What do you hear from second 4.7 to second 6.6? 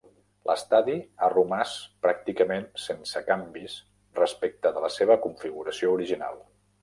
de la seva configuració original.